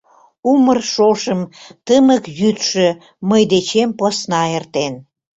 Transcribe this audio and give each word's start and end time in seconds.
Умыр 0.51 0.79
шошым 0.93 1.41
Тымык 1.85 2.23
йӱдшӧ 2.39 2.87
Мый 3.29 3.43
дечем 3.53 3.89
посна 3.99 4.41
эртен. 4.57 4.93